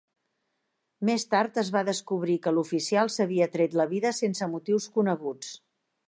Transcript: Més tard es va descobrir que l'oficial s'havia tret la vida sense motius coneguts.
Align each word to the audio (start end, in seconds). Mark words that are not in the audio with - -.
Més 1.09 1.25
tard 1.33 1.59
es 1.63 1.67
va 1.75 1.83
descobrir 1.89 2.37
que 2.47 2.53
l'oficial 2.55 3.11
s'havia 3.15 3.49
tret 3.57 3.75
la 3.81 3.85
vida 3.91 4.13
sense 4.21 4.47
motius 4.55 4.89
coneguts. 4.97 5.53